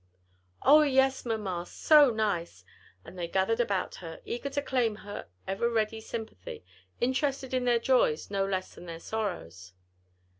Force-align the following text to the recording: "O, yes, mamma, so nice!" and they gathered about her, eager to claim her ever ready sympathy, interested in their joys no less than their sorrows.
"O, 0.63 0.81
yes, 0.81 1.27
mamma, 1.27 1.63
so 1.67 2.09
nice!" 2.09 2.65
and 3.05 3.19
they 3.19 3.27
gathered 3.27 3.59
about 3.59 3.93
her, 4.01 4.19
eager 4.25 4.49
to 4.49 4.61
claim 4.63 4.95
her 4.95 5.27
ever 5.47 5.69
ready 5.69 6.01
sympathy, 6.01 6.65
interested 6.99 7.53
in 7.53 7.65
their 7.65 7.77
joys 7.77 8.31
no 8.31 8.43
less 8.43 8.73
than 8.73 8.87
their 8.87 8.99
sorrows. 8.99 9.73